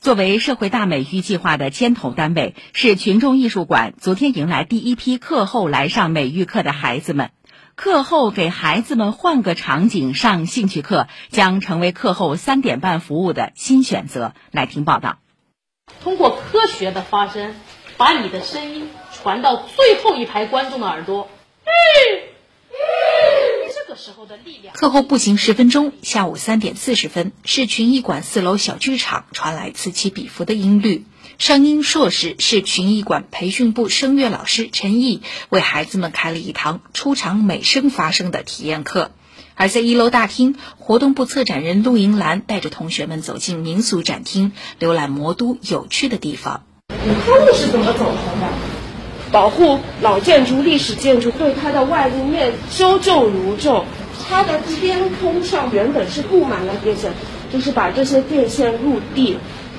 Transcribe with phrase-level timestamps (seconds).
[0.00, 7.32] 作为社会大美育计划的牵头单位，市群众艺术馆昨天迎来第一批课后来上美育课的孩子们。
[7.74, 14.32] 课后给孩子们换个场景上兴趣课，将成为课后三点半服务的新选择。
[14.50, 15.18] 来听报道。
[16.02, 17.54] 通过科学的发声，
[17.98, 21.28] 把你的声音传到最后一排观众的耳朵。
[24.00, 24.74] 这个时候的力量。
[24.74, 31.04] 课后步行十分钟，下午三点四十分，市群艺馆四楼小剧场传来此起彼伏的音律。
[31.36, 35.20] 上音硕士是群艺馆培训部声乐老师陈毅
[35.50, 39.10] 为孩子们开了一堂出场美声发声的体验课。
[39.54, 46.64] 而在一楼大厅，活动部策展人陆莹兰带着同学们走进民俗展厅，浏览魔都有趣的地方。
[46.88, 46.96] 他
[47.44, 48.69] 们是怎么走成的？
[49.32, 53.84] 保护老建筑、历史建筑，对它的外立面修旧如旧。
[54.28, 57.12] 它的天空上原本是布满了电线，
[57.52, 59.38] 就是把这些电线入地，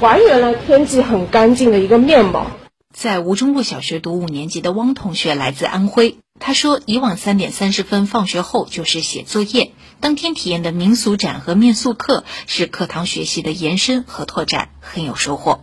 [0.00, 2.46] 还原了天际很干净的一个面貌。
[2.92, 15.60] 在吴中路小学读五年级的汪同学来自安徽，他说：“以往三点三十分放学后就是写作业，当天体验的民俗展和面塑课是课堂学习的延伸和拓展，很有收获。”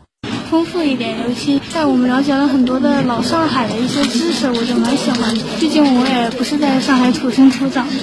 [0.49, 5.35] 丰富一点，尤其在我们了解了很多的老上海的一些知识，我就蛮喜欢。
[5.59, 7.93] 毕竟我也不是在上海土生土长的。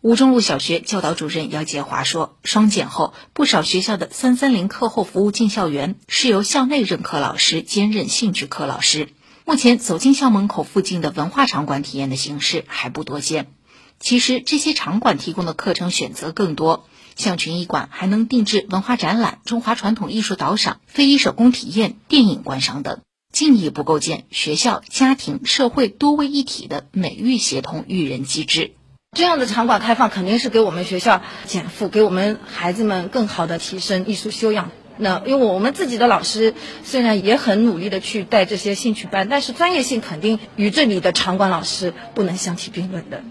[0.00, 9.10] 吴中路小学教导主任姚杰华说：“双减后，不少学校的三三零课后服务进校园是由校内任课老师兼任兴趣课老师。
[9.44, 13.52] 目前走进校门口附近的文化场馆体验的形式还不多见。
[14.00, 23.00] 其实这些场馆提供的课程选择更多。”像群艺馆还能定制文化展览、中华传统艺术导赏、非遗手工体验、电影观赏等，
[23.32, 28.72] 进一步构建学校、家庭、社会多位一体的美育协同育人机制。
[29.16, 34.70] 这样的场馆开放，肯定是给我们学校减负，给我们孩子们更好的提升艺术修养。
[34.96, 43.22] 那因为我们自己的老师虽然也很努力的去带这些兴趣班，但是专业性肯定与这里的场馆老师不能相提并论的。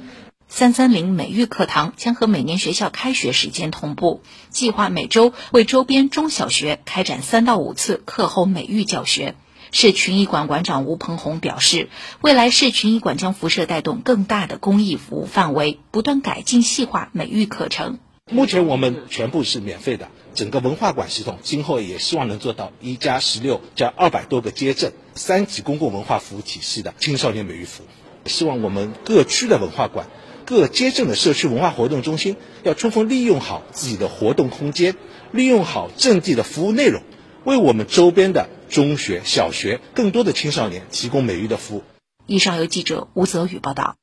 [0.49, 9.35] 三三零美育课堂将和每年学校开学时间同步，计划每周为周边中小学开展三到五次课后美育教学。
[9.71, 11.89] 市群艺馆馆长吴鹏红表示，
[12.21, 17.99] 未来市群艺馆将辐射带动更大的公益服务范围，不断改进细化美育课程。
[18.31, 27.87] 目前我们全部是免费的，整个文化馆系统今后也希望能做到一加十六加二百多个街镇三级公共文化服务体系的青少年美育服务。
[28.27, 30.07] 希望我们各区的文化馆。
[30.47, 34.95] 各街镇的社区文化活动中心要充分利用好自己的活动空间，
[35.33, 37.01] 利用好阵地的服务内容，
[37.43, 41.83] 为我们周边的中学、小学更多的青少年提供美育的服务。
[42.25, 43.97] 以上由记者吴泽宇报道。